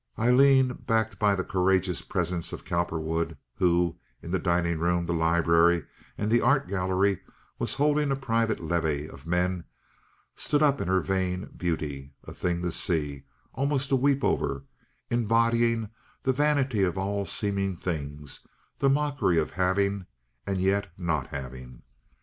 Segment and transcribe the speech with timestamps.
[0.17, 5.83] Aileen, backed by the courageous presence of Cowperwood, who, in the dining room, the library,
[6.17, 7.19] and the art gallery,
[7.59, 9.63] was holding a private levee of men,
[10.35, 14.63] stood up in her vain beauty, a thing to see—almost to weep over,
[15.11, 15.89] embodying
[16.23, 18.47] the vanity of all seeming things,
[18.79, 20.07] the mockery of having
[20.47, 21.83] and yet not having.